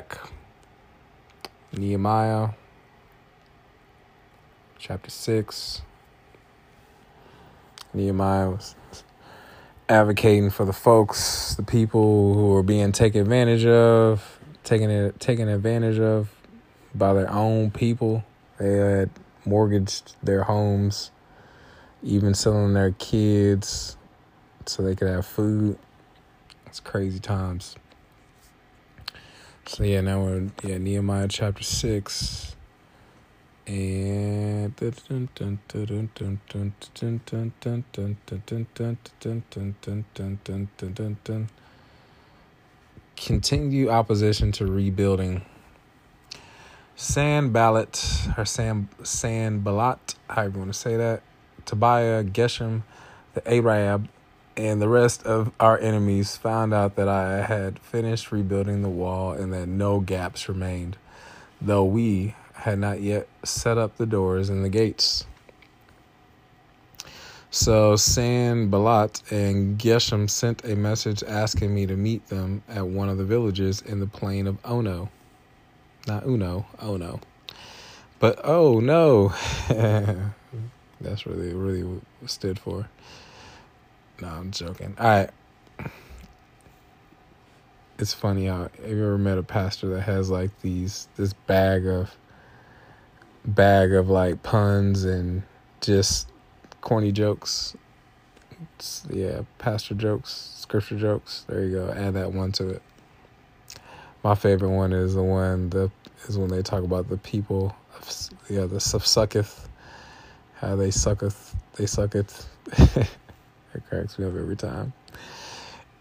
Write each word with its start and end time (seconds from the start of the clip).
back. 0.00 0.18
Nehemiah 1.76 2.50
chapter 4.78 5.10
6. 5.10 5.82
Nehemiah 7.92 8.50
was 8.50 8.74
advocating 9.88 10.48
for 10.48 10.64
the 10.64 10.72
folks, 10.72 11.54
the 11.56 11.62
people 11.62 12.34
who 12.34 12.48
were 12.48 12.62
being 12.62 12.92
taken 12.92 13.20
advantage 13.20 13.66
of, 13.66 14.38
taken 14.64 14.88
it, 14.88 15.20
taken 15.20 15.48
advantage 15.48 15.98
of 15.98 16.30
by 16.94 17.12
their 17.12 17.30
own 17.30 17.70
people. 17.70 18.24
They 18.58 18.72
had 18.72 19.10
mortgaged 19.44 20.16
their 20.22 20.44
homes, 20.44 21.10
even 22.02 22.32
selling 22.32 22.72
their 22.72 22.92
kids 22.92 23.96
so 24.64 24.82
they 24.82 24.94
could 24.94 25.08
have 25.08 25.26
food. 25.26 25.78
It's 26.66 26.80
crazy 26.80 27.18
times. 27.18 27.76
So 29.66 29.84
yeah, 29.84 30.00
now 30.00 30.22
we're 30.22 30.48
yeah 30.64 30.78
Nehemiah 30.78 31.28
chapter 31.28 31.62
six, 31.62 32.56
and 33.66 34.74
continue 43.16 43.88
opposition 43.90 44.52
to 44.52 44.66
rebuilding. 44.66 45.42
Sanballat 46.96 48.28
or 48.36 48.44
San 48.44 48.88
Sanballat, 49.02 50.14
however 50.28 50.50
you 50.50 50.58
want 50.58 50.72
to 50.72 50.78
say 50.78 50.96
that, 50.96 51.22
Tobiah, 51.64 52.24
Geshem, 52.24 52.82
the 53.34 53.48
Arab, 53.50 54.08
and 54.56 54.80
the 54.80 54.88
rest 54.88 55.24
of 55.24 55.52
our 55.60 55.78
enemies 55.78 56.36
found 56.36 56.74
out 56.74 56.96
that 56.96 57.08
I 57.08 57.42
had 57.42 57.78
finished 57.78 58.32
rebuilding 58.32 58.82
the 58.82 58.88
wall 58.88 59.32
and 59.32 59.52
that 59.52 59.68
no 59.68 60.00
gaps 60.00 60.48
remained, 60.48 60.96
though 61.60 61.84
we 61.84 62.34
had 62.54 62.78
not 62.78 63.00
yet 63.00 63.28
set 63.44 63.78
up 63.78 63.96
the 63.96 64.06
doors 64.06 64.48
and 64.48 64.64
the 64.64 64.68
gates. 64.68 65.24
So 67.52 67.96
Sanballat 67.96 69.22
and 69.32 69.76
Geshem 69.76 70.30
sent 70.30 70.64
a 70.64 70.76
message 70.76 71.24
asking 71.24 71.74
me 71.74 71.84
to 71.86 71.96
meet 71.96 72.28
them 72.28 72.62
at 72.68 72.86
one 72.86 73.08
of 73.08 73.18
the 73.18 73.24
villages 73.24 73.80
in 73.82 73.98
the 73.98 74.06
plain 74.06 74.46
of 74.46 74.58
Ono. 74.64 75.10
Not 76.06 76.24
Uno, 76.26 76.66
Ono. 76.80 77.20
But 78.20 78.40
oh 78.44 78.78
no. 78.78 79.34
That's 81.00 81.26
really 81.26 81.54
really 81.54 82.00
stood 82.26 82.58
for. 82.58 82.88
No, 84.20 84.28
I'm 84.28 84.50
joking. 84.50 84.96
Right. 84.98 85.30
It's 87.98 88.14
funny 88.14 88.46
how 88.46 88.62
have 88.62 88.88
you 88.88 89.04
ever 89.04 89.18
met 89.18 89.38
a 89.38 89.42
pastor 89.42 89.88
that 89.90 90.02
has 90.02 90.30
like 90.30 90.50
these 90.62 91.08
this 91.16 91.32
bag 91.32 91.86
of 91.86 92.14
bag 93.44 93.92
of 93.92 94.08
like 94.08 94.42
puns 94.42 95.04
and 95.04 95.42
just 95.80 96.28
corny 96.80 97.12
jokes. 97.12 97.76
It's, 98.76 99.04
yeah, 99.10 99.42
pastor 99.58 99.94
jokes, 99.94 100.54
scripture 100.58 100.98
jokes. 100.98 101.44
There 101.48 101.64
you 101.64 101.72
go. 101.72 101.90
Add 101.90 102.14
that 102.14 102.32
one 102.32 102.52
to 102.52 102.70
it. 102.70 102.82
My 104.22 104.34
favorite 104.34 104.70
one 104.70 104.92
is 104.92 105.14
the 105.14 105.22
one 105.22 105.70
the 105.70 105.90
is 106.28 106.38
when 106.38 106.50
they 106.50 106.62
talk 106.62 106.84
about 106.84 107.08
the 107.08 107.16
people 107.16 107.74
of 107.98 108.30
yeah 108.48 108.66
the 108.66 108.80
sucketh, 108.80 109.68
how 110.54 110.76
they 110.76 110.90
sucketh 110.90 111.54
they 111.76 111.86
sucketh. 111.86 112.48
It 113.74 113.82
cracks 113.88 114.18
me 114.18 114.26
up 114.26 114.34
every 114.34 114.56
time. 114.56 114.92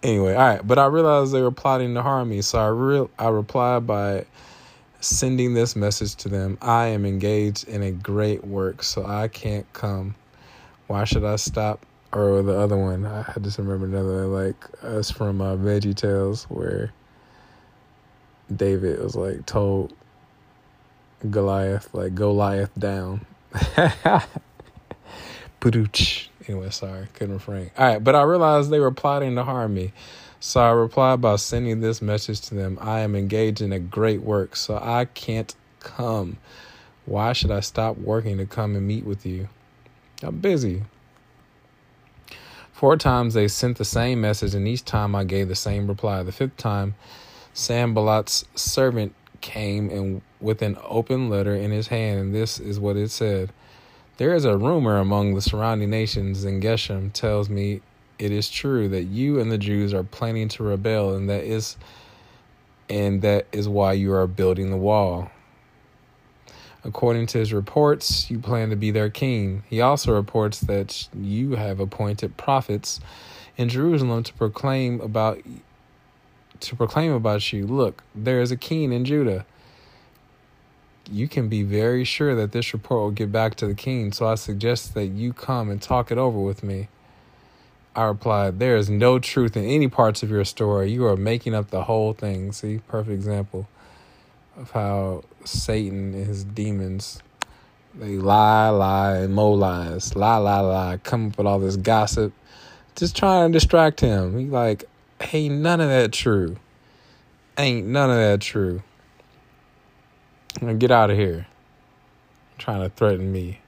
Anyway, 0.02 0.34
all 0.34 0.48
right, 0.48 0.66
but 0.66 0.80
I 0.80 0.86
realized 0.86 1.34
they 1.34 1.42
were 1.42 1.52
plotting 1.52 1.94
to 1.96 2.02
harm 2.02 2.30
me, 2.30 2.42
so 2.42 2.60
I 2.60 2.68
real 2.68 3.12
I 3.20 3.28
replied 3.30 3.86
by 3.86 4.26
sending 5.02 5.54
this 5.54 5.76
message 5.76 6.16
to 6.16 6.30
them. 6.30 6.58
I 6.62 6.88
am 6.88 7.06
engaged 7.06 7.68
in 7.68 7.84
a 7.84 7.92
great 7.92 8.46
work, 8.46 8.84
so 8.84 9.06
I 9.06 9.28
can't 9.28 9.72
come. 9.74 10.16
Why 10.88 11.04
should 11.04 11.26
I 11.26 11.36
stop? 11.36 11.86
Or 12.12 12.42
the 12.42 12.58
other 12.58 12.78
one, 12.78 13.06
I 13.06 13.24
just 13.42 13.60
remember 13.60 13.86
another 13.86 14.26
like 14.26 14.56
us 14.82 15.12
from 15.12 15.42
uh, 15.42 15.56
Veggie 15.56 15.96
Tales 15.96 16.46
where 16.46 16.92
David 18.56 19.00
was 19.00 19.16
like 19.16 19.46
told 19.46 19.94
Goliath 21.30 21.94
like 21.94 22.16
Goliath 22.16 22.72
down. 22.80 23.26
Pooch. 25.60 26.29
Anyway, 26.48 26.70
sorry, 26.70 27.08
couldn't 27.14 27.34
refrain. 27.34 27.72
All 27.78 27.88
right, 27.88 28.04
but 28.04 28.16
I 28.16 28.24
realized 28.24 28.70
they 28.70 28.80
were 28.80 28.92
plotting 28.92 29.36
to 29.36 29.44
harm 29.44 29.74
me. 29.74 29.94
So 30.40 30.62
I 30.62 30.72
replied 30.72 31.20
by 31.20 31.36
sending 31.36 31.82
this 31.82 32.02
message 32.02 32.42
to 32.42 32.56
them 32.56 32.78
I 32.82 33.02
am 33.02 33.16
engaged 33.16 33.62
in 33.62 33.74
a 33.74 33.80
great 33.80 34.22
work, 34.22 34.56
so 34.56 34.80
I 34.82 35.06
can't 35.06 35.54
come. 35.80 36.38
Why 37.06 37.34
should 37.34 37.52
I 37.52 37.60
stop 37.60 37.98
working 37.98 38.38
to 38.38 38.46
come 38.46 38.76
and 38.76 38.88
meet 38.88 39.06
with 39.06 39.26
you? 39.26 39.50
I'm 40.24 40.38
busy. 40.38 40.84
Four 42.72 42.96
times 42.96 43.34
they 43.34 43.50
sent 43.50 43.78
the 43.78 43.86
same 43.86 44.22
message, 44.22 44.56
and 44.56 44.66
each 44.66 44.86
time 44.86 45.14
I 45.14 45.26
gave 45.26 45.50
the 45.50 45.56
same 45.56 45.88
reply. 45.88 46.24
The 46.24 46.32
fifth 46.32 46.56
time, 46.56 46.96
Sanballat's 47.54 48.46
servant 48.56 49.14
came 49.42 49.90
and 49.90 50.22
with 50.40 50.62
an 50.62 50.78
open 50.84 51.30
letter 51.30 51.54
in 51.54 51.72
his 51.72 51.88
hand, 51.88 52.20
and 52.20 52.36
this 52.36 52.60
is 52.60 52.80
what 52.80 52.96
it 52.96 53.12
said. 53.12 53.52
There 54.20 54.36
is 54.36 54.44
a 54.44 54.58
rumor 54.58 54.98
among 54.98 55.36
the 55.36 55.42
surrounding 55.42 55.92
nations, 55.92 56.44
and 56.44 56.62
Geshem 56.62 57.14
tells 57.14 57.50
me 57.50 57.80
it 58.20 58.34
is 58.34 58.50
true 58.50 58.90
that 58.90 59.04
you 59.04 59.40
and 59.40 59.50
the 59.50 59.58
Jews 59.58 59.94
are 59.94 60.04
planning 60.04 60.50
to 60.50 60.64
rebel, 60.64 61.16
and 61.16 61.30
that 61.30 61.46
is 61.46 61.78
and 62.90 63.22
that 63.22 63.48
is 63.54 63.70
why 63.70 63.94
you 63.94 64.12
are 64.12 64.28
building 64.28 64.72
the 64.72 64.78
wall. 64.78 65.32
According 66.84 67.28
to 67.28 67.38
his 67.38 67.54
reports, 67.54 68.30
you 68.30 68.40
plan 68.40 68.70
to 68.72 68.76
be 68.76 68.92
their 68.92 69.10
king. 69.10 69.64
He 69.70 69.80
also 69.80 70.14
reports 70.14 70.60
that 70.60 71.08
you 71.18 71.52
have 71.52 71.80
appointed 71.80 72.36
prophets 72.36 73.00
in 73.56 73.70
Jerusalem 73.70 74.24
to 74.24 74.34
proclaim 74.34 75.00
about 75.00 75.40
to 76.60 76.76
proclaim 76.76 77.14
about 77.14 77.54
you. 77.54 77.66
Look, 77.66 78.04
there 78.14 78.42
is 78.42 78.52
a 78.52 78.58
king 78.58 78.92
in 78.92 79.06
Judah 79.06 79.46
you 81.12 81.28
can 81.28 81.50
be 81.50 81.64
very 81.64 82.04
sure 82.04 82.36
that 82.36 82.52
this 82.52 82.74
report 82.74 83.02
will 83.02 83.12
get 83.12 83.32
back 83.32 83.56
to 83.56 83.68
the 83.68 83.74
king, 83.74 84.12
so 84.12 84.28
I 84.28 84.36
suggest 84.36 84.94
that 84.94 85.08
you 85.08 85.34
come 85.34 85.70
and 85.70 85.82
talk 85.82 86.12
it 86.12 86.18
over 86.18 86.40
with 86.40 86.64
me. 86.64 86.88
I 87.96 88.04
replied, 88.06 88.60
There 88.60 88.78
is 88.78 88.90
no 88.90 89.20
truth 89.20 89.58
in 89.58 89.66
any 89.66 89.88
parts 89.88 90.24
of 90.24 90.30
your 90.30 90.46
story. 90.46 90.92
You 90.92 91.06
are 91.06 91.18
making 91.18 91.56
up 91.56 91.70
the 91.70 91.84
whole 91.84 92.14
thing. 92.14 92.52
See, 92.52 92.82
perfect 92.88 93.14
example 93.14 93.68
of 94.58 94.72
how 94.72 95.24
Satan 95.44 96.14
and 96.14 96.26
his 96.26 96.44
demons 96.44 97.22
they 97.96 98.18
lie, 98.18 98.70
lie, 98.70 99.18
and 99.18 99.34
more 99.34 99.58
lies. 99.58 100.16
Lie, 100.16 100.38
lie, 100.38 100.60
lie. 100.60 100.98
Come 101.04 101.28
up 101.28 101.38
with 101.38 101.48
all 101.48 101.60
this 101.60 101.76
gossip. 101.76 102.34
Just 102.96 103.18
trying 103.18 103.52
to 103.52 103.58
distract 103.58 104.00
him. 104.00 104.38
He 104.38 104.46
like, 104.46 104.86
hey, 105.22 105.50
none 105.50 105.82
of 105.82 105.90
that 105.90 106.12
true. 106.12 106.58
Ain't 107.58 107.88
none 107.88 108.10
of 108.10 108.18
that 108.18 108.42
true. 108.42 108.84
Get 110.58 110.92
out 110.92 111.10
of 111.10 111.18
here. 111.18 111.48
trying 112.58 112.82
to 112.82 112.90
threaten 112.90 113.32
me. 113.32 113.60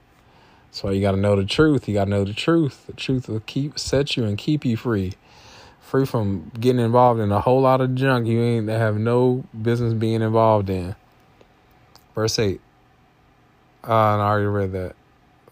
Why 0.80 0.90
you 0.90 1.00
got 1.00 1.12
to 1.12 1.16
know 1.16 1.36
the 1.36 1.44
truth. 1.44 1.86
You 1.86 1.94
got 1.94 2.04
to 2.04 2.10
know 2.10 2.24
the 2.24 2.32
truth. 2.32 2.86
The 2.86 2.92
truth 2.92 3.28
will 3.28 3.40
keep 3.40 3.78
set 3.78 4.16
you 4.16 4.24
and 4.24 4.36
keep 4.36 4.64
you 4.64 4.76
free. 4.76 5.12
Free 5.80 6.04
from 6.04 6.50
getting 6.58 6.80
involved 6.80 7.20
in 7.20 7.30
a 7.30 7.40
whole 7.40 7.60
lot 7.60 7.80
of 7.80 7.94
junk 7.94 8.26
you 8.26 8.40
ain't 8.40 8.68
have 8.68 8.96
no 8.96 9.44
business 9.60 9.94
being 9.94 10.22
involved 10.22 10.68
in. 10.68 10.96
Verse 12.14 12.38
8. 12.38 12.60
Uh, 13.86 13.92
I 13.92 14.20
already 14.20 14.46
read 14.46 14.72
that. 14.72 14.96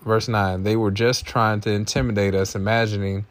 Verse 0.05 0.27
9. 0.27 0.65
They 0.65 0.77
were 0.77 0.91
just 0.91 1.27
trying 1.27 1.61
to 1.63 1.71
intimidate 1.71 2.35
us, 2.35 2.55
imagining 2.55 3.27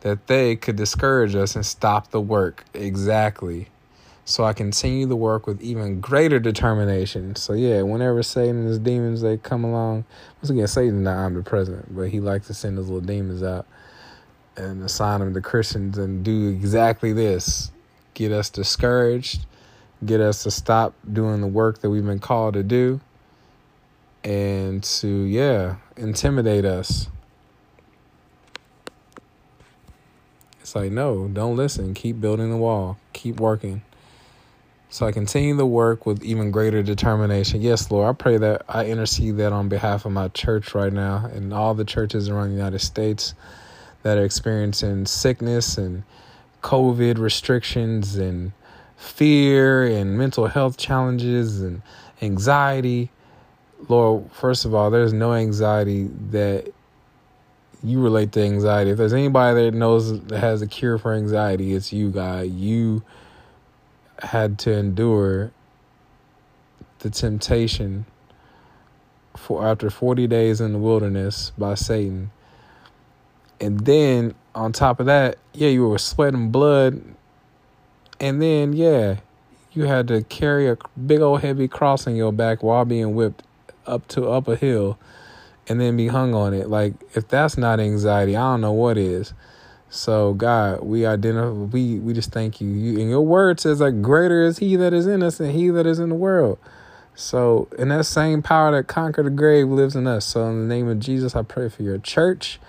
that 0.00 0.26
they 0.26 0.56
could 0.56 0.76
discourage 0.76 1.34
us 1.34 1.56
and 1.56 1.64
stop 1.64 2.10
the 2.10 2.20
work. 2.20 2.64
Exactly 2.74 3.69
so 4.30 4.44
I 4.44 4.52
continue 4.52 5.06
the 5.06 5.16
work 5.16 5.46
with 5.46 5.60
even 5.60 6.00
greater 6.00 6.38
determination. 6.38 7.34
So 7.34 7.52
yeah, 7.52 7.82
whenever 7.82 8.22
Satan 8.22 8.58
and 8.58 8.68
his 8.68 8.78
demons 8.78 9.22
they 9.22 9.36
come 9.36 9.64
along, 9.64 10.04
once 10.40 10.50
again, 10.50 10.66
Satan's 10.68 11.02
not 11.02 11.16
omnipresent, 11.16 11.94
but 11.94 12.08
he 12.10 12.20
likes 12.20 12.46
to 12.46 12.54
send 12.54 12.78
his 12.78 12.88
little 12.88 13.06
demons 13.06 13.42
out 13.42 13.66
and 14.56 14.82
assign 14.82 15.20
them 15.20 15.34
to 15.34 15.40
Christians 15.40 15.98
and 15.98 16.24
do 16.24 16.48
exactly 16.48 17.12
this: 17.12 17.72
get 18.14 18.30
us 18.30 18.50
discouraged, 18.50 19.46
get 20.04 20.20
us 20.20 20.44
to 20.44 20.50
stop 20.50 20.94
doing 21.12 21.40
the 21.40 21.46
work 21.48 21.80
that 21.80 21.90
we've 21.90 22.06
been 22.06 22.20
called 22.20 22.54
to 22.54 22.62
do, 22.62 23.00
and 24.22 24.82
to 24.84 25.08
yeah, 25.08 25.76
intimidate 25.96 26.64
us. 26.64 27.08
It's 30.60 30.76
like, 30.76 30.92
no, 30.92 31.26
don't 31.26 31.56
listen. 31.56 31.94
Keep 31.94 32.20
building 32.20 32.50
the 32.50 32.56
wall. 32.56 32.96
Keep 33.12 33.40
working. 33.40 33.82
So 34.92 35.06
I 35.06 35.12
continue 35.12 35.54
the 35.54 35.66
work 35.66 36.04
with 36.04 36.24
even 36.24 36.50
greater 36.50 36.82
determination. 36.82 37.62
Yes, 37.62 37.92
Lord, 37.92 38.10
I 38.10 38.12
pray 38.12 38.38
that 38.38 38.62
I 38.68 38.86
intercede 38.86 39.36
that 39.36 39.52
on 39.52 39.68
behalf 39.68 40.04
of 40.04 40.10
my 40.10 40.26
church 40.28 40.74
right 40.74 40.92
now 40.92 41.30
and 41.32 41.54
all 41.54 41.74
the 41.74 41.84
churches 41.84 42.28
around 42.28 42.48
the 42.48 42.56
United 42.56 42.80
States 42.80 43.34
that 44.02 44.18
are 44.18 44.24
experiencing 44.24 45.06
sickness 45.06 45.78
and 45.78 46.02
COVID 46.64 47.18
restrictions 47.18 48.16
and 48.16 48.50
fear 48.96 49.86
and 49.86 50.18
mental 50.18 50.48
health 50.48 50.76
challenges 50.76 51.60
and 51.60 51.82
anxiety. 52.20 53.10
Lord, 53.88 54.28
first 54.32 54.64
of 54.64 54.74
all, 54.74 54.90
there's 54.90 55.12
no 55.12 55.34
anxiety 55.34 56.10
that 56.30 56.72
you 57.84 58.02
relate 58.02 58.32
to 58.32 58.42
anxiety. 58.42 58.90
If 58.90 58.98
there's 58.98 59.12
anybody 59.12 59.66
that 59.66 59.74
knows 59.74 60.20
that 60.20 60.40
has 60.40 60.62
a 60.62 60.66
cure 60.66 60.98
for 60.98 61.14
anxiety, 61.14 61.74
it's 61.74 61.92
you, 61.92 62.10
God. 62.10 62.50
You 62.50 63.04
had 64.22 64.58
to 64.60 64.72
endure 64.72 65.52
the 67.00 67.10
temptation 67.10 68.06
for 69.36 69.66
after 69.66 69.90
40 69.90 70.26
days 70.26 70.60
in 70.60 70.72
the 70.72 70.78
wilderness 70.78 71.52
by 71.56 71.74
Satan. 71.74 72.30
And 73.60 73.80
then 73.80 74.34
on 74.54 74.72
top 74.72 75.00
of 75.00 75.06
that, 75.06 75.38
yeah, 75.52 75.68
you 75.68 75.88
were 75.88 75.98
sweating 75.98 76.50
blood. 76.50 77.02
And 78.18 78.40
then, 78.40 78.72
yeah, 78.72 79.16
you 79.72 79.84
had 79.84 80.08
to 80.08 80.22
carry 80.24 80.68
a 80.68 80.76
big 81.06 81.20
old 81.20 81.40
heavy 81.40 81.68
cross 81.68 82.06
on 82.06 82.16
your 82.16 82.32
back 82.32 82.62
while 82.62 82.84
being 82.84 83.14
whipped 83.14 83.42
up 83.86 84.06
to 84.08 84.28
up 84.28 84.48
a 84.48 84.56
hill 84.56 84.98
and 85.68 85.80
then 85.80 85.96
be 85.96 86.08
hung 86.08 86.34
on 86.34 86.52
it. 86.52 86.68
Like 86.68 86.94
if 87.14 87.28
that's 87.28 87.56
not 87.56 87.80
anxiety, 87.80 88.36
I 88.36 88.52
don't 88.52 88.60
know 88.60 88.72
what 88.72 88.98
is. 88.98 89.32
So 89.90 90.34
God, 90.34 90.84
we 90.84 91.04
identify 91.04 91.50
we 91.50 91.98
we 91.98 92.12
just 92.12 92.30
thank 92.30 92.60
you. 92.60 92.68
You 92.68 93.00
and 93.00 93.10
your 93.10 93.22
word 93.22 93.58
says 93.60 93.80
like 93.80 94.00
greater 94.00 94.42
is 94.42 94.58
he 94.58 94.76
that 94.76 94.92
is 94.92 95.06
in 95.06 95.22
us 95.22 95.38
than 95.38 95.50
he 95.50 95.68
that 95.70 95.84
is 95.84 95.98
in 95.98 96.08
the 96.08 96.14
world. 96.14 96.58
So 97.16 97.68
in 97.76 97.88
that 97.88 98.06
same 98.06 98.40
power 98.40 98.70
that 98.70 98.86
conquered 98.86 99.26
the 99.26 99.30
grave 99.30 99.68
lives 99.68 99.96
in 99.96 100.06
us. 100.06 100.24
So 100.24 100.46
in 100.46 100.68
the 100.68 100.74
name 100.74 100.88
of 100.88 101.00
Jesus, 101.00 101.34
I 101.34 101.42
pray 101.42 101.68
for 101.68 101.82
your 101.82 101.98
church. 101.98 102.60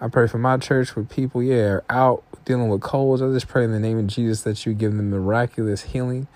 I 0.00 0.08
pray 0.08 0.26
for 0.26 0.38
my 0.38 0.56
church 0.56 0.96
with 0.96 1.10
people, 1.10 1.42
yeah, 1.42 1.64
are 1.64 1.84
out 1.90 2.24
dealing 2.44 2.68
with 2.68 2.80
colds. 2.80 3.22
I 3.22 3.28
just 3.28 3.48
pray 3.48 3.64
in 3.64 3.72
the 3.72 3.78
name 3.80 3.98
of 3.98 4.06
Jesus 4.06 4.42
that 4.42 4.64
you 4.64 4.72
give 4.72 4.96
them 4.96 5.10
miraculous 5.10 5.82
healing, 5.82 6.26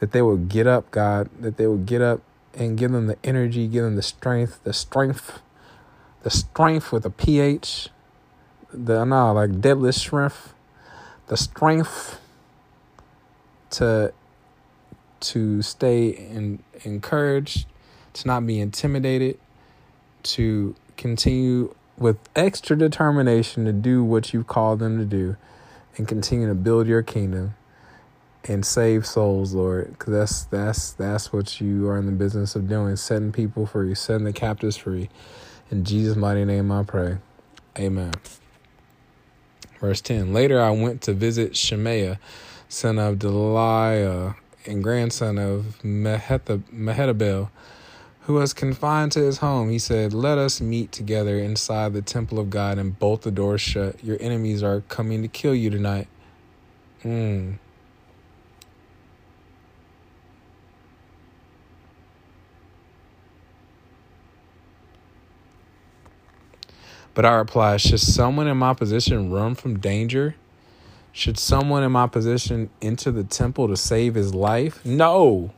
that 0.00 0.12
they 0.12 0.22
will 0.22 0.36
get 0.36 0.66
up, 0.66 0.90
God, 0.90 1.28
that 1.40 1.56
they 1.56 1.66
will 1.66 1.76
get 1.76 2.00
up 2.00 2.20
and 2.54 2.78
give 2.78 2.92
them 2.92 3.06
the 3.06 3.18
energy, 3.24 3.66
give 3.68 3.84
them 3.84 3.96
the 3.96 4.02
strength, 4.02 4.60
the 4.64 4.72
strength, 4.72 5.40
the 6.22 6.30
strength 6.30 6.92
with 6.92 7.04
a 7.04 7.10
pH, 7.10 7.88
the 8.72 9.04
no, 9.04 9.32
like 9.32 9.50
deadlift 9.50 9.94
strength, 9.94 10.54
the 11.28 11.36
strength 11.36 12.20
to 13.70 14.12
to 15.20 15.62
stay 15.62 16.08
in, 16.08 16.58
encouraged, 16.82 17.66
to 18.14 18.26
not 18.26 18.46
be 18.46 18.60
intimidated, 18.60 19.38
to 20.24 20.74
continue 20.96 21.74
with 21.96 22.18
extra 22.34 22.76
determination 22.76 23.64
to 23.64 23.72
do 23.72 24.02
what 24.02 24.32
you've 24.32 24.46
called 24.46 24.80
them 24.80 24.98
to 24.98 25.04
do 25.04 25.36
and 25.96 26.08
continue 26.08 26.48
to 26.48 26.54
build 26.54 26.86
your 26.86 27.02
kingdom 27.02 27.54
and 28.44 28.66
save 28.66 29.06
souls, 29.06 29.54
Lord, 29.54 29.92
because 29.92 30.12
that's 30.12 30.44
that's 30.44 30.92
that's 30.92 31.32
what 31.32 31.60
you 31.60 31.88
are 31.88 31.98
in 31.98 32.06
the 32.06 32.12
business 32.12 32.56
of 32.56 32.68
doing, 32.68 32.96
setting 32.96 33.32
people 33.32 33.66
free, 33.66 33.94
setting 33.94 34.24
the 34.24 34.32
captives 34.32 34.76
free. 34.76 35.08
In 35.70 35.84
Jesus' 35.84 36.16
mighty 36.16 36.44
name, 36.44 36.72
I 36.72 36.82
pray. 36.82 37.18
Amen. 37.78 38.12
Verse 39.82 40.00
ten. 40.00 40.32
Later, 40.32 40.62
I 40.62 40.70
went 40.70 41.02
to 41.02 41.12
visit 41.12 41.54
Shemaiah, 41.54 42.18
son 42.70 42.98
of 42.98 43.16
Delaiah 43.16 44.36
and 44.64 44.82
grandson 44.82 45.36
of 45.36 45.78
Mehetabel 45.82 47.50
who 48.22 48.34
was 48.34 48.52
confined 48.54 49.10
to 49.12 49.20
his 49.20 49.38
home, 49.38 49.68
he 49.70 49.78
said, 49.78 50.12
Let 50.12 50.38
us 50.38 50.60
meet 50.60 50.92
together 50.92 51.38
inside 51.38 51.92
the 51.92 52.02
temple 52.02 52.38
of 52.38 52.50
God 52.50 52.78
and 52.78 52.96
bolt 52.98 53.22
the 53.22 53.32
doors 53.32 53.60
shut. 53.60 54.02
Your 54.02 54.16
enemies 54.20 54.62
are 54.62 54.82
coming 54.82 55.22
to 55.22 55.28
kill 55.28 55.54
you 55.54 55.70
tonight. 55.70 56.06
Hmm. 57.02 57.54
But 67.14 67.26
I 67.26 67.34
reply, 67.34 67.76
Should 67.76 68.00
someone 68.00 68.46
in 68.46 68.56
my 68.56 68.74
position 68.74 69.30
run 69.30 69.54
from 69.54 69.78
danger? 69.78 70.34
Should 71.12 71.38
someone 71.38 71.82
in 71.82 71.92
my 71.92 72.06
position 72.06 72.70
enter 72.80 73.10
the 73.10 73.24
temple 73.24 73.68
to 73.68 73.76
save 73.76 74.14
his 74.14 74.34
life? 74.34 74.84
No, 74.84 75.50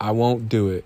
I 0.00 0.10
won't 0.10 0.48
do 0.48 0.68
it. 0.68 0.84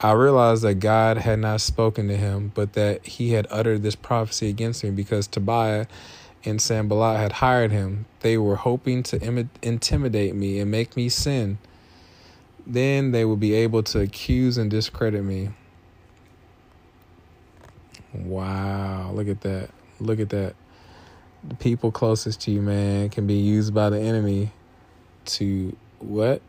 I 0.00 0.12
realized 0.12 0.62
that 0.62 0.76
God 0.76 1.18
had 1.18 1.40
not 1.40 1.60
spoken 1.60 2.08
to 2.08 2.16
him, 2.16 2.52
but 2.54 2.74
that 2.74 3.04
he 3.04 3.32
had 3.32 3.46
uttered 3.50 3.82
this 3.82 3.96
prophecy 3.96 4.48
against 4.48 4.84
me 4.84 4.90
because 4.90 5.26
Tobiah 5.26 5.86
and 6.44 6.62
Sanballat 6.62 7.18
had 7.18 7.32
hired 7.32 7.70
him. 7.70 8.06
They 8.20 8.38
were 8.38 8.56
hoping 8.56 9.02
to 9.04 9.20
Im- 9.20 9.50
intimidate 9.60 10.34
me 10.34 10.58
and 10.60 10.70
make 10.70 10.96
me 10.96 11.08
sin. 11.08 11.58
Then 12.66 13.10
they 13.10 13.24
would 13.24 13.40
be 13.40 13.52
able 13.54 13.82
to 13.82 14.00
accuse 14.00 14.56
and 14.56 14.70
discredit 14.70 15.24
me. 15.24 15.50
Wow, 18.14 19.12
look 19.12 19.28
at 19.28 19.40
that. 19.42 19.70
Look 19.98 20.20
at 20.20 20.30
that. 20.30 20.54
The 21.48 21.54
people 21.54 21.90
closest 21.90 22.40
to 22.42 22.50
you, 22.50 22.60
man, 22.60 23.08
can 23.08 23.26
be 23.26 23.34
used 23.34 23.72
by 23.72 23.90
the 23.90 23.98
enemy 23.98 24.52
to 25.26 25.76
what? 25.98 26.42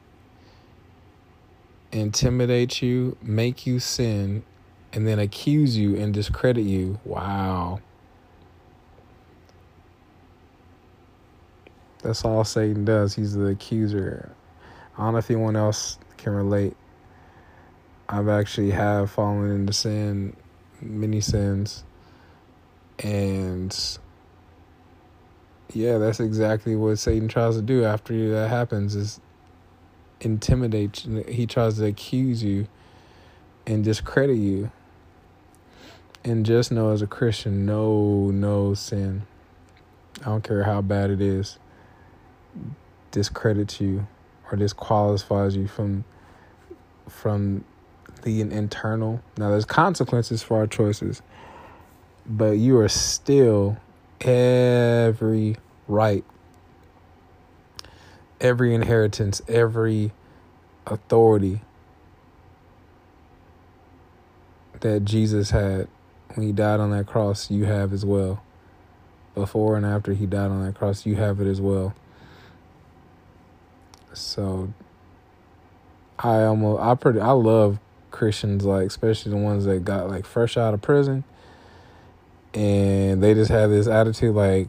intimidate 1.91 2.81
you, 2.81 3.17
make 3.21 3.65
you 3.65 3.79
sin, 3.79 4.43
and 4.93 5.07
then 5.07 5.19
accuse 5.19 5.77
you 5.77 5.95
and 5.95 6.13
discredit 6.13 6.65
you. 6.65 6.99
Wow. 7.05 7.81
That's 12.01 12.25
all 12.25 12.43
Satan 12.43 12.85
does. 12.85 13.15
He's 13.15 13.33
the 13.33 13.47
accuser. 13.47 14.31
I 14.97 15.03
don't 15.03 15.13
know 15.13 15.19
if 15.19 15.29
anyone 15.29 15.55
else 15.55 15.97
can 16.17 16.33
relate. 16.33 16.75
I've 18.09 18.27
actually 18.27 18.71
have 18.71 19.11
fallen 19.11 19.51
into 19.51 19.73
sin, 19.73 20.35
many 20.81 21.21
sins. 21.21 21.83
And 22.99 23.75
yeah, 25.73 25.97
that's 25.97 26.19
exactly 26.19 26.75
what 26.75 26.99
Satan 26.99 27.27
tries 27.27 27.55
to 27.55 27.61
do 27.61 27.83
after 27.83 28.31
that 28.31 28.49
happens 28.49 28.95
is 28.95 29.19
intimidate 30.19 31.05
you. 31.05 31.23
He 31.27 31.45
tries 31.45 31.77
to 31.77 31.85
accuse 31.85 32.43
you 32.43 32.67
and 33.65 33.83
discredit 33.83 34.37
you. 34.37 34.71
And 36.23 36.45
just 36.45 36.71
know 36.71 36.91
as 36.91 37.01
a 37.01 37.07
Christian, 37.07 37.65
no, 37.65 38.29
no 38.29 38.75
sin. 38.75 39.23
I 40.21 40.25
don't 40.25 40.43
care 40.43 40.63
how 40.63 40.81
bad 40.81 41.09
it 41.09 41.19
is, 41.19 41.57
discredits 43.09 43.81
you 43.81 44.07
or 44.51 44.57
disqualifies 44.57 45.55
you 45.55 45.67
from 45.67 46.03
from 47.07 47.65
the 48.21 48.41
internal. 48.41 49.21
Now 49.37 49.49
there's 49.49 49.65
consequences 49.65 50.43
for 50.43 50.57
our 50.57 50.67
choices, 50.67 51.21
but 52.25 52.57
you 52.57 52.77
are 52.77 52.89
still 52.89 53.77
every 54.21 55.57
right 55.87 56.23
every 58.41 58.73
inheritance, 58.73 59.41
every 59.47 60.11
authority 60.87 61.61
that 64.81 65.05
Jesus 65.05 65.51
had 65.51 65.87
when 66.33 66.47
he 66.47 66.51
died 66.51 66.79
on 66.79 66.91
that 66.91 67.05
cross, 67.05 67.51
you 67.51 67.65
have 67.65 67.93
as 67.93 68.03
well. 68.03 68.41
Before 69.35 69.77
and 69.77 69.85
after 69.85 70.13
he 70.13 70.25
died 70.25 70.49
on 70.49 70.65
that 70.65 70.75
cross, 70.75 71.05
you 71.05 71.15
have 71.15 71.39
it 71.39 71.47
as 71.47 71.61
well. 71.61 71.93
So 74.13 74.73
I 76.19 76.43
almost 76.43 76.81
I 76.81 76.95
pretty 76.95 77.21
I 77.21 77.31
love 77.31 77.79
Christians 78.11 78.65
like 78.65 78.87
especially 78.87 79.31
the 79.31 79.37
ones 79.37 79.65
that 79.65 79.83
got 79.83 80.09
like 80.09 80.25
fresh 80.25 80.57
out 80.57 80.73
of 80.73 80.81
prison 80.81 81.23
and 82.53 83.23
they 83.23 83.33
just 83.33 83.49
have 83.49 83.69
this 83.69 83.87
attitude 83.87 84.35
like 84.35 84.67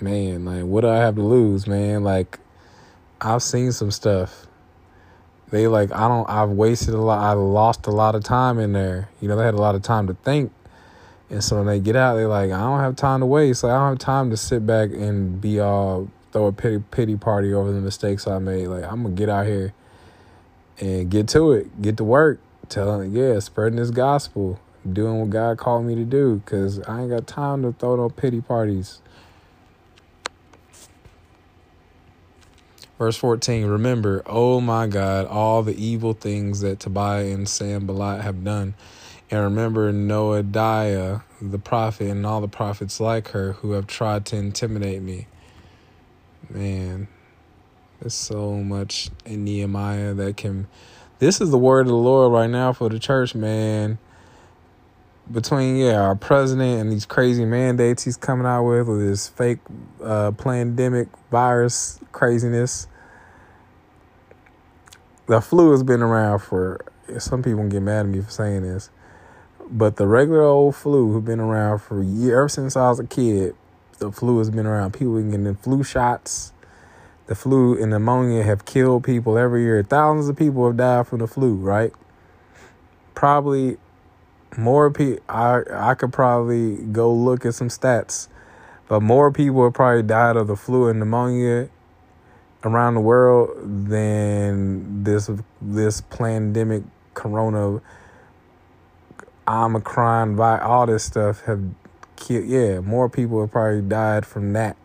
man 0.00 0.44
like 0.44 0.64
what 0.64 0.80
do 0.82 0.88
I 0.88 0.96
have 0.96 1.14
to 1.14 1.22
lose 1.22 1.66
man 1.66 2.02
like 2.02 2.38
I've 3.24 3.42
seen 3.42 3.70
some 3.70 3.92
stuff. 3.92 4.46
They 5.50 5.68
like 5.68 5.92
I 5.92 6.08
don't 6.08 6.28
I've 6.28 6.50
wasted 6.50 6.94
a 6.94 7.00
lot 7.00 7.22
I 7.22 7.34
lost 7.34 7.86
a 7.86 7.90
lot 7.90 8.14
of 8.14 8.24
time 8.24 8.58
in 8.58 8.72
there. 8.72 9.10
You 9.20 9.28
know, 9.28 9.36
they 9.36 9.44
had 9.44 9.54
a 9.54 9.60
lot 9.60 9.74
of 9.74 9.82
time 9.82 10.08
to 10.08 10.14
think. 10.14 10.52
And 11.30 11.42
so 11.42 11.56
when 11.56 11.66
they 11.66 11.78
get 11.78 11.96
out, 11.96 12.16
they're 12.16 12.28
like, 12.28 12.50
I 12.50 12.60
don't 12.60 12.80
have 12.80 12.96
time 12.96 13.20
to 13.20 13.26
waste. 13.26 13.62
Like 13.62 13.72
I 13.72 13.78
don't 13.78 13.90
have 13.90 13.98
time 13.98 14.30
to 14.30 14.36
sit 14.36 14.66
back 14.66 14.90
and 14.90 15.40
be 15.40 15.60
all 15.60 16.10
throw 16.32 16.46
a 16.46 16.52
pity 16.52 16.82
pity 16.90 17.16
party 17.16 17.52
over 17.52 17.70
the 17.70 17.80
mistakes 17.80 18.26
I 18.26 18.38
made. 18.38 18.66
Like 18.66 18.84
I'm 18.84 19.02
gonna 19.04 19.14
get 19.14 19.28
out 19.28 19.46
here 19.46 19.72
and 20.80 21.08
get 21.10 21.28
to 21.28 21.52
it, 21.52 21.80
get 21.80 21.98
to 21.98 22.04
work, 22.04 22.40
telling 22.68 23.12
yeah, 23.12 23.38
spreading 23.40 23.76
this 23.76 23.90
gospel, 23.90 24.60
doing 24.90 25.20
what 25.20 25.30
God 25.30 25.58
called 25.58 25.86
me 25.86 25.94
to 25.96 26.04
do. 26.04 26.42
Cause 26.46 26.80
I 26.80 27.02
ain't 27.02 27.10
got 27.10 27.26
time 27.26 27.62
to 27.62 27.72
throw 27.72 27.96
no 27.96 28.08
pity 28.08 28.40
parties. 28.40 29.00
Verse 32.98 33.16
14 33.16 33.66
Remember, 33.66 34.22
oh 34.26 34.60
my 34.60 34.86
God, 34.86 35.26
all 35.26 35.62
the 35.62 35.74
evil 35.76 36.12
things 36.14 36.60
that 36.60 36.80
Tobiah 36.80 37.26
and 37.34 37.48
Sanballat 37.48 38.22
have 38.22 38.44
done. 38.44 38.74
And 39.30 39.42
remember 39.42 39.92
Noadiah, 39.92 41.22
the 41.40 41.58
prophet, 41.58 42.10
and 42.10 42.26
all 42.26 42.40
the 42.40 42.48
prophets 42.48 43.00
like 43.00 43.28
her 43.30 43.54
who 43.54 43.72
have 43.72 43.86
tried 43.86 44.26
to 44.26 44.36
intimidate 44.36 45.02
me. 45.02 45.26
Man, 46.50 47.08
There's 48.00 48.14
so 48.14 48.54
much 48.56 49.10
in 49.24 49.44
Nehemiah 49.44 50.14
that 50.14 50.36
can. 50.36 50.68
This 51.22 51.40
is 51.40 51.52
the 51.52 51.58
word 51.58 51.82
of 51.82 51.86
the 51.86 51.94
Lord 51.94 52.32
right 52.32 52.50
now 52.50 52.72
for 52.72 52.88
the 52.88 52.98
church, 52.98 53.36
man. 53.36 53.98
Between 55.30 55.76
yeah, 55.76 56.00
our 56.00 56.16
president 56.16 56.80
and 56.80 56.90
these 56.90 57.06
crazy 57.06 57.44
mandates 57.44 58.02
he's 58.02 58.16
coming 58.16 58.44
out 58.44 58.64
with 58.64 58.88
with 58.88 58.98
this 59.06 59.28
fake 59.28 59.60
uh, 60.02 60.32
pandemic 60.32 61.06
virus 61.30 62.00
craziness. 62.10 62.88
The 65.26 65.40
flu 65.40 65.70
has 65.70 65.84
been 65.84 66.02
around 66.02 66.40
for. 66.40 66.84
Some 67.18 67.44
people 67.44 67.68
get 67.68 67.82
mad 67.82 68.00
at 68.00 68.06
me 68.06 68.20
for 68.20 68.30
saying 68.32 68.62
this, 68.62 68.90
but 69.70 69.98
the 69.98 70.08
regular 70.08 70.42
old 70.42 70.74
flu 70.74 71.14
has 71.14 71.22
been 71.22 71.38
around 71.38 71.78
for 71.82 72.02
years. 72.02 72.32
Ever 72.32 72.48
since 72.48 72.76
I 72.76 72.88
was 72.88 72.98
a 72.98 73.06
kid, 73.06 73.54
the 74.00 74.10
flu 74.10 74.38
has 74.38 74.50
been 74.50 74.66
around. 74.66 74.94
People 74.94 75.22
getting 75.22 75.54
flu 75.54 75.84
shots 75.84 76.52
the 77.26 77.34
flu 77.34 77.80
and 77.80 77.90
pneumonia 77.90 78.42
have 78.42 78.64
killed 78.64 79.04
people 79.04 79.38
every 79.38 79.62
year. 79.62 79.82
Thousands 79.82 80.28
of 80.28 80.36
people 80.36 80.66
have 80.66 80.76
died 80.76 81.06
from 81.06 81.20
the 81.20 81.26
flu, 81.26 81.54
right? 81.54 81.92
Probably 83.14 83.78
more 84.56 84.90
people. 84.90 85.22
I 85.28 85.62
I 85.72 85.94
could 85.94 86.12
probably 86.12 86.76
go 86.76 87.12
look 87.12 87.46
at 87.46 87.54
some 87.54 87.68
stats, 87.68 88.28
but 88.88 89.00
more 89.00 89.30
people 89.30 89.64
have 89.64 89.74
probably 89.74 90.02
died 90.02 90.36
of 90.36 90.48
the 90.48 90.56
flu 90.56 90.88
and 90.88 90.98
pneumonia 90.98 91.68
around 92.64 92.94
the 92.94 93.00
world 93.00 93.50
than 93.88 95.04
this 95.04 95.30
this 95.60 96.00
pandemic, 96.00 96.82
corona, 97.14 97.80
omicron, 99.46 100.36
by 100.36 100.58
all 100.58 100.86
this 100.86 101.04
stuff 101.04 101.42
have 101.42 101.62
killed. 102.16 102.44
Yeah, 102.44 102.80
more 102.80 103.08
people 103.08 103.40
have 103.40 103.52
probably 103.52 103.82
died 103.82 104.26
from 104.26 104.52
that 104.54 104.76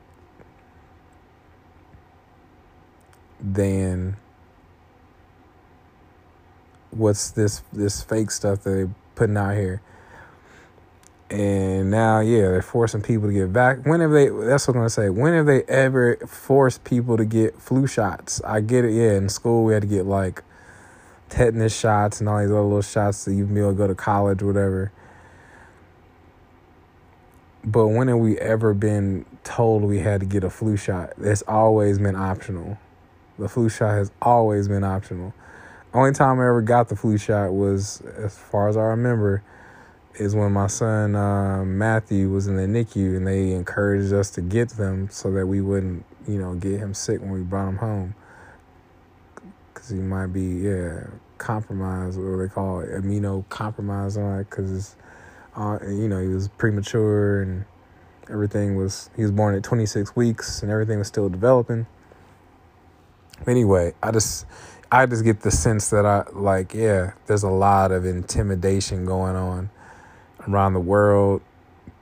than 3.39 4.17
what's 6.91 7.31
this 7.31 7.61
this 7.71 8.01
fake 8.03 8.31
stuff 8.31 8.63
that 8.63 8.69
they're 8.69 8.95
putting 9.15 9.37
out 9.37 9.55
here. 9.55 9.81
And 11.29 11.91
now, 11.91 12.21
yeah, 12.21 12.43
they're 12.43 12.61
forcing 12.61 13.01
people 13.01 13.27
to 13.27 13.33
get 13.33 13.51
back. 13.51 13.85
When 13.85 13.99
have 13.99 14.11
they? 14.11 14.29
That's 14.29 14.67
what 14.67 14.75
I'm 14.75 14.81
gonna 14.81 14.89
say. 14.89 15.09
When 15.09 15.33
have 15.33 15.45
they 15.45 15.63
ever 15.63 16.15
forced 16.25 16.85
people 16.85 17.17
to 17.17 17.25
get 17.25 17.59
flu 17.59 17.85
shots? 17.85 18.41
I 18.45 18.61
get 18.61 18.85
it. 18.85 18.93
Yeah, 18.93 19.17
in 19.17 19.27
school 19.27 19.65
we 19.65 19.73
had 19.73 19.81
to 19.81 19.87
get 19.87 20.05
like 20.05 20.43
tetanus 21.29 21.77
shots 21.77 22.21
and 22.21 22.29
all 22.29 22.39
these 22.39 22.49
other 22.49 22.61
little 22.61 22.81
shots 22.81 23.25
to 23.25 23.31
even 23.31 23.53
be 23.53 23.59
able 23.59 23.71
to 23.71 23.77
go 23.77 23.87
to 23.87 23.95
college, 23.95 24.41
or 24.41 24.47
whatever. 24.47 24.91
But 27.65 27.87
when 27.87 28.07
have 28.07 28.19
we 28.19 28.37
ever 28.39 28.73
been 28.73 29.25
told 29.43 29.83
we 29.83 29.99
had 29.99 30.21
to 30.21 30.25
get 30.25 30.45
a 30.45 30.49
flu 30.49 30.77
shot? 30.77 31.11
It's 31.17 31.41
always 31.41 31.99
been 31.99 32.15
optional. 32.15 32.77
The 33.39 33.47
flu 33.47 33.69
shot 33.69 33.91
has 33.91 34.11
always 34.21 34.67
been 34.67 34.83
optional. 34.83 35.33
Only 35.93 36.11
time 36.11 36.39
I 36.39 36.47
ever 36.47 36.61
got 36.61 36.89
the 36.89 36.95
flu 36.95 37.17
shot 37.17 37.53
was, 37.53 38.01
as 38.17 38.37
far 38.37 38.67
as 38.67 38.75
I 38.77 38.81
remember, 38.81 39.43
is 40.15 40.35
when 40.35 40.51
my 40.51 40.67
son 40.67 41.15
uh, 41.15 41.63
Matthew 41.63 42.29
was 42.29 42.47
in 42.47 42.55
the 42.55 42.63
NICU 42.63 43.17
and 43.17 43.27
they 43.27 43.51
encouraged 43.51 44.11
us 44.11 44.31
to 44.31 44.41
get 44.41 44.69
them 44.69 45.09
so 45.11 45.31
that 45.31 45.45
we 45.45 45.61
wouldn't, 45.61 46.03
you 46.27 46.39
know, 46.39 46.55
get 46.55 46.79
him 46.79 46.93
sick 46.93 47.21
when 47.21 47.31
we 47.31 47.41
brought 47.41 47.69
him 47.69 47.77
home. 47.77 48.15
Because 49.73 49.89
he 49.89 49.97
might 49.97 50.27
be, 50.27 50.41
yeah, 50.41 51.05
compromised, 51.37 52.19
what 52.19 52.37
they 52.37 52.47
call 52.47 52.79
it, 52.79 52.89
immunocompromised 52.89 54.17
on 54.17 54.39
it, 54.39 54.49
because, 54.49 54.95
uh, 55.55 55.77
you 55.83 56.07
know, 56.07 56.19
he 56.19 56.27
was 56.27 56.47
premature 56.47 57.43
and 57.43 57.65
everything 58.29 58.75
was, 58.75 59.11
he 59.15 59.21
was 59.21 59.31
born 59.31 59.53
at 59.55 59.63
26 59.63 60.15
weeks 60.15 60.63
and 60.63 60.71
everything 60.71 60.97
was 60.97 61.07
still 61.07 61.29
developing. 61.29 61.85
Anyway, 63.47 63.93
I 64.03 64.11
just 64.11 64.45
I 64.91 65.05
just 65.05 65.23
get 65.23 65.41
the 65.41 65.51
sense 65.51 65.89
that 65.89 66.05
I 66.05 66.25
like 66.33 66.73
yeah, 66.73 67.13
there's 67.27 67.43
a 67.43 67.49
lot 67.49 67.91
of 67.91 68.05
intimidation 68.05 69.05
going 69.05 69.35
on 69.35 69.69
around 70.47 70.73
the 70.73 70.79
world 70.79 71.41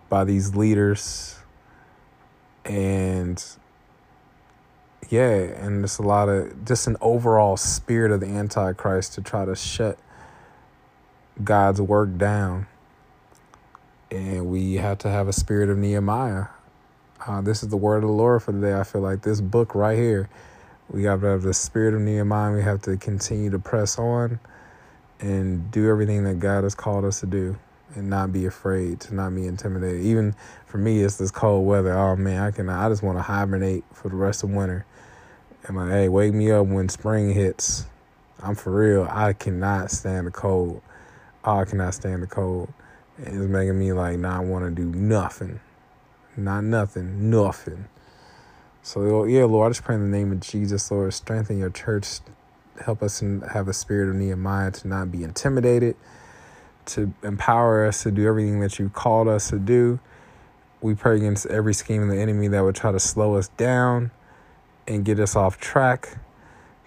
by 0.10 0.24
these 0.24 0.56
leaders 0.56 1.38
and 2.66 3.44
yeah, 5.10 5.30
and 5.30 5.82
there's 5.82 6.00
a 6.00 6.04
lot 6.04 6.30
of 6.30 6.66
just 6.66 6.88
an 6.88 6.98
overall 7.00 7.58
spirit 7.58 8.12
of 8.12 8.22
the 8.22 8.28
antichrist 8.28 9.14
to 9.14 9.22
try 9.22 9.46
to 9.46 9.56
shut 9.56 10.00
God's 11.44 11.80
work 11.80 12.18
down. 12.18 12.68
And 14.10 14.48
we 14.48 14.76
have 14.76 14.98
to 15.00 15.10
have 15.10 15.28
a 15.28 15.34
spirit 15.34 15.70
of 15.70 15.78
Nehemiah. 15.78 16.46
Uh, 17.26 17.42
this 17.42 17.62
is 17.62 17.70
the 17.70 17.78
word 17.78 17.98
of 17.98 18.10
the 18.10 18.16
Lord 18.16 18.42
for 18.42 18.52
today. 18.52 18.74
I 18.74 18.84
feel 18.84 19.02
like 19.02 19.22
this 19.22 19.42
book 19.42 19.76
right 19.76 19.98
here 19.98 20.30
we 20.90 21.04
have 21.04 21.22
to 21.22 21.28
have 21.28 21.42
the 21.42 21.54
spirit 21.54 21.94
of 21.94 22.02
Nehemiah. 22.02 22.54
We 22.54 22.62
have 22.62 22.82
to 22.84 22.98
continue 22.98 23.50
to 23.50 23.60
press 23.60 23.98
on 23.98 24.40
and 25.20 25.72
do 25.72 25.90
everything 25.90 26.24
that 26.26 26.40
God 26.40 26.64
has 26.64 26.76
called 26.76 27.06
us 27.06 27.22
to 27.22 27.26
do 27.26 27.58
and 27.96 28.10
not 28.10 28.32
be 28.32 28.46
afraid, 28.46 29.00
to 29.02 29.16
not 29.16 29.34
be 29.34 29.46
intimidated. 29.46 30.02
Even 30.02 30.36
for 30.66 30.78
me, 30.78 31.02
it's 31.02 31.18
this 31.18 31.32
cold 31.32 31.66
weather. 31.66 31.94
Oh 31.94 32.16
man, 32.16 32.42
I 32.42 32.52
can 32.52 32.70
I 32.70 32.90
just 32.90 33.04
want 33.04 33.18
to 33.18 33.22
hibernate 33.22 33.84
for 33.94 34.10
the 34.10 34.16
rest 34.16 34.44
of 34.44 34.52
winter. 34.52 34.86
And 35.64 35.78
like, 35.78 35.90
hey, 35.90 36.10
wake 36.10 36.34
me 36.34 36.52
up 36.52 36.68
when 36.68 36.90
spring 36.90 37.34
hits. 37.34 37.86
I'm 38.42 38.56
for 38.56 38.72
real. 38.72 39.08
I 39.10 39.34
cannot 39.34 39.90
stand 39.90 40.28
the 40.28 40.32
cold. 40.32 40.82
Oh, 41.44 41.60
I 41.60 41.66
cannot 41.66 41.94
stand 41.94 42.22
the 42.22 42.28
cold. 42.28 42.72
It's 43.18 43.34
making 43.34 43.80
me 43.80 43.94
like 43.94 44.20
not 44.20 44.44
want 44.44 44.66
to 44.66 44.72
do 44.72 44.98
nothing. 44.98 45.60
Not 46.38 46.66
nothing, 46.66 47.30
nothing. 47.30 47.88
So, 48.86 49.24
yeah, 49.24 49.46
Lord, 49.46 49.66
I 49.66 49.70
just 49.72 49.84
pray 49.84 49.96
in 49.96 50.12
the 50.12 50.16
name 50.16 50.32
of 50.32 50.42
Jesus, 50.42 50.92
Lord, 50.92 51.12
strengthen 51.12 51.58
your 51.58 51.72
church. 51.72 52.20
Help 52.80 53.02
us 53.02 53.20
and 53.20 53.42
have 53.42 53.68
a 53.68 53.74
spirit 53.74 54.10
of 54.10 54.16
Nehemiah 54.16 54.70
to 54.70 54.88
not 54.88 55.12
be 55.12 55.24
intimidated, 55.24 55.96
to 56.86 57.12
empower 57.24 57.88
us 57.88 58.04
to 58.04 58.12
do 58.12 58.28
everything 58.28 58.60
that 58.60 58.78
you 58.78 58.90
called 58.90 59.28
us 59.28 59.50
to 59.50 59.58
do. 59.58 60.00
We 60.82 60.94
pray 60.94 61.16
against 61.16 61.48
every 61.48 61.74
scheme 61.74 62.04
of 62.04 62.10
the 62.10 62.20
enemy 62.20 62.48
that 62.50 62.62
would 62.62 62.76
try 62.76 62.92
to 62.92 63.00
slow 63.00 63.38
us 63.38 63.48
down 63.58 64.12
and 64.88 65.04
get 65.04 65.20
us 65.20 65.36
off 65.36 65.58
track, 65.58 66.20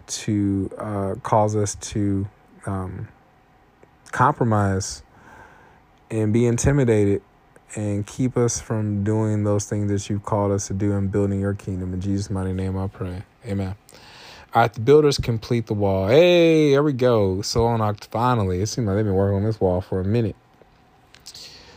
to 0.06 0.70
uh, 0.78 1.14
cause 1.24 1.56
us 1.56 1.74
to 1.74 2.28
um, 2.64 3.08
compromise 4.12 5.02
and 6.12 6.32
be 6.32 6.46
intimidated 6.46 7.22
and 7.74 8.06
keep 8.06 8.36
us 8.36 8.60
from 8.60 9.04
doing 9.04 9.44
those 9.44 9.66
things 9.66 9.90
that 9.90 10.08
you've 10.08 10.24
called 10.24 10.52
us 10.52 10.68
to 10.68 10.74
do 10.74 10.92
and 10.92 11.12
building 11.12 11.40
your 11.40 11.54
kingdom. 11.54 11.92
In 11.92 12.00
Jesus' 12.00 12.30
mighty 12.30 12.52
name 12.52 12.76
I 12.78 12.86
pray. 12.88 13.22
Amen. 13.46 13.74
All 14.54 14.62
right, 14.62 14.72
the 14.72 14.80
builders 14.80 15.18
complete 15.18 15.66
the 15.66 15.74
wall. 15.74 16.08
Hey, 16.08 16.70
there 16.70 16.82
we 16.82 16.94
go. 16.94 17.42
So 17.42 17.66
on 17.66 17.80
October, 17.80 18.10
finally, 18.10 18.62
it 18.62 18.66
seems 18.68 18.86
like 18.86 18.96
they've 18.96 19.04
been 19.04 19.14
working 19.14 19.36
on 19.36 19.44
this 19.44 19.60
wall 19.60 19.80
for 19.82 20.00
a 20.00 20.04
minute. 20.04 20.36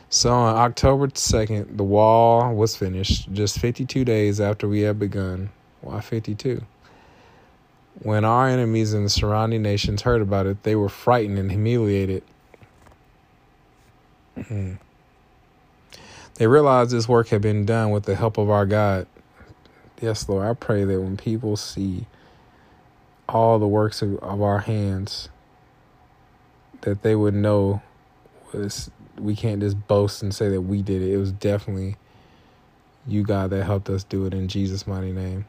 So 0.10 0.32
on 0.32 0.56
October 0.56 1.08
2nd, 1.08 1.78
the 1.78 1.84
wall 1.84 2.54
was 2.54 2.76
finished 2.76 3.32
just 3.34 3.60
52 3.60 4.06
days 4.06 4.40
after 4.40 4.68
we 4.68 4.82
had 4.82 5.00
begun. 5.00 5.50
Why 5.82 6.00
52? 6.00 6.62
When 8.04 8.26
our 8.26 8.48
enemies 8.48 8.94
and 8.94 9.06
the 9.06 9.10
surrounding 9.10 9.62
nations 9.62 10.02
heard 10.02 10.22
about 10.22 10.48
it, 10.48 10.64
they 10.64 10.76
were 10.76 10.90
frightened 10.90 11.38
and 11.38 11.52
humiliated. 11.52 12.24
Hmm. 14.48 14.74
They 16.36 16.48
realized 16.48 16.92
this 16.92 17.08
work 17.08 17.30
had 17.30 17.42
been 17.42 17.66
done 17.66 17.92
with 17.92 18.04
the 18.04 18.16
help 18.16 18.38
of 18.38 18.50
our 18.50 18.66
God. 18.66 19.08
Yes, 20.02 20.28
Lord, 20.28 20.48
I 20.48 20.54
pray 20.54 20.84
that 20.84 21.00
when 21.00 21.18
people 21.18 21.56
see 21.56 22.08
all 23.30 23.60
the 23.60 23.68
works 23.68 24.02
of, 24.02 24.18
of 24.20 24.42
our 24.42 24.60
hands, 24.60 25.30
that 26.82 27.04
they 27.04 27.16
would 27.16 27.36
know 27.36 27.82
was 28.52 28.90
we 29.18 29.36
can't 29.36 29.62
just 29.62 29.88
boast 29.88 30.24
and 30.24 30.34
say 30.34 30.50
that 30.50 30.62
we 30.62 30.82
did 30.82 31.02
it. 31.02 31.14
It 31.14 31.18
was 31.18 31.32
definitely 31.32 31.98
you, 33.08 33.24
God, 33.24 33.50
that 33.52 33.64
helped 33.66 33.90
us 33.90 34.04
do 34.04 34.26
it 34.26 34.34
in 34.34 34.48
Jesus' 34.48 34.88
mighty 34.88 35.12
name. 35.12 35.46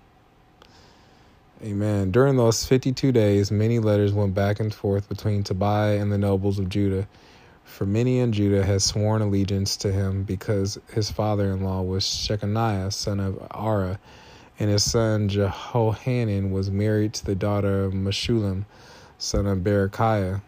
Amen. 1.63 2.11
During 2.11 2.37
those 2.37 2.67
52 2.67 3.13
days, 3.13 3.51
many 3.53 3.79
letters 3.79 4.13
went 4.13 4.35
back 4.35 4.59
and 4.59 4.75
forth 4.75 5.09
between 5.09 5.45
Tobiah 5.45 6.01
and 6.01 6.11
the 6.11 6.19
nobles 6.19 6.59
of 6.59 6.69
Judah 6.69 7.07
for 7.65 7.87
many 7.87 8.19
in 8.19 8.33
Judah 8.33 8.65
had 8.65 8.83
sworn 8.83 9.23
allegiance 9.23 9.77
to 9.79 9.93
him 9.93 10.25
because 10.25 10.79
his 10.93 11.11
father 11.11 11.51
in 11.51 11.63
law 11.63 11.83
was 11.83 12.05
Shechaniah, 12.05 12.93
son 12.93 13.21
of 13.21 13.35
Arah, 13.51 13.99
and 14.59 14.71
his 14.71 14.89
son 14.91 15.29
Jehohanan 15.29 16.51
was 16.53 16.71
married 16.71 17.15
to 17.15 17.25
the 17.25 17.35
daughter 17.35 17.85
of 17.85 17.93
Meshullam, 17.93 18.65
son 19.19 19.47
of 19.47 19.59
Berechiah. 19.59 20.43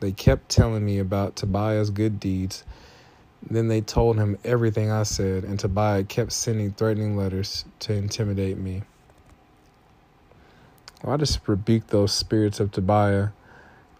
They 0.00 0.12
kept 0.12 0.48
telling 0.48 0.84
me 0.84 0.98
about 0.98 1.36
Tobiah's 1.36 1.90
good 1.90 2.18
deeds. 2.18 2.64
Then 3.48 3.68
they 3.68 3.80
told 3.80 4.18
him 4.18 4.38
everything 4.44 4.90
I 4.90 5.02
said, 5.02 5.44
and 5.44 5.58
Tobiah 5.58 6.04
kept 6.04 6.32
sending 6.32 6.72
threatening 6.72 7.16
letters 7.16 7.64
to 7.80 7.92
intimidate 7.92 8.58
me. 8.58 8.82
Well, 11.02 11.14
I 11.14 11.16
just 11.16 11.46
rebuke 11.46 11.88
those 11.88 12.12
spirits 12.12 12.60
of 12.60 12.70
Tobiah, 12.70 13.28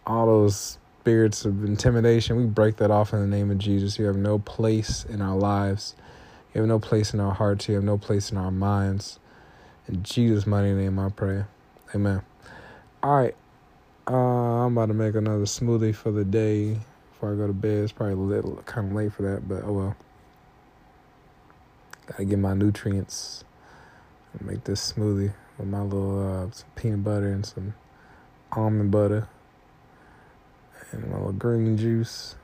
all 0.07 0.26
those 0.26 0.78
spirits 1.03 1.45
of 1.45 1.65
intimidation, 1.65 2.37
we 2.37 2.45
break 2.45 2.77
that 2.77 2.93
off 2.93 3.13
in 3.13 3.19
the 3.19 3.27
name 3.27 3.51
of 3.51 3.59
Jesus. 3.59 3.99
You 3.99 4.05
have 4.05 4.17
no 4.17 4.39
place 4.39 5.05
in 5.05 5.21
our 5.21 5.35
lives. 5.35 5.97
You 6.55 6.61
have 6.61 6.69
no 6.69 6.79
place 6.79 7.13
in 7.13 7.19
our 7.19 7.35
hearts. 7.35 7.69
You 7.69 7.75
have 7.75 7.83
no 7.83 7.99
place 7.99 8.31
in 8.31 8.37
our 8.37 8.53
minds. 8.53 9.19
In 9.89 10.05
Jesus' 10.05 10.47
mighty 10.47 10.73
name, 10.73 11.01
I 11.01 11.09
pray. 11.09 11.43
Amen. 11.93 12.23
All 13.03 13.17
right. 13.17 13.35
Uh, 14.07 14.15
I'm 14.15 14.79
about 14.79 14.87
to 14.87 14.95
make 14.95 15.17
another 15.17 15.43
smoothie 15.43 15.93
for 15.93 16.13
the 16.13 16.25
day 16.25 16.79
before 17.11 17.33
I 17.33 17.37
go 17.37 17.49
to 17.49 17.53
bed. 17.53 17.83
It's 17.83 17.91
probably 17.91 18.13
a 18.13 18.17
little 18.17 18.63
kind 18.65 18.87
of 18.87 18.95
late 18.95 19.13
for 19.13 19.23
that, 19.23 19.49
but 19.49 19.65
oh 19.65 19.73
well. 19.73 19.97
Gotta 22.07 22.27
get 22.27 22.39
my 22.39 22.55
nutrients. 22.55 23.43
Make 24.41 24.63
this 24.63 24.93
smoothie 24.93 25.33
with 25.59 25.67
my 25.67 25.83
little 25.83 26.45
uh, 26.45 26.51
some 26.53 26.69
peanut 26.77 27.03
butter 27.03 27.33
and 27.33 27.45
some 27.45 27.75
almond 28.53 28.93
butter 28.93 29.27
and 30.93 31.11
my 31.11 31.17
little 31.17 31.33
green 31.33 31.77
juice 31.77 32.37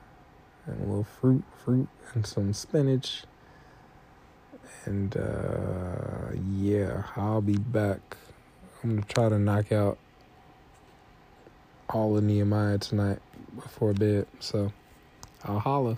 and 0.65 0.81
a 0.81 0.85
little 0.85 1.03
fruit, 1.03 1.43
fruit 1.63 1.87
and 2.13 2.25
some 2.25 2.53
spinach. 2.53 3.23
And 4.85 5.15
uh, 5.15 6.33
yeah, 6.55 7.03
I'll 7.15 7.41
be 7.41 7.57
back. 7.57 8.17
I'm 8.83 8.95
gonna 8.95 9.07
try 9.07 9.29
to 9.29 9.37
knock 9.37 9.71
out 9.71 9.97
all 11.89 12.17
of 12.17 12.23
Nehemiah 12.23 12.77
tonight 12.77 13.19
before 13.55 13.93
bed. 13.93 14.27
So 14.39 14.71
I'll 15.43 15.59
holla. 15.59 15.97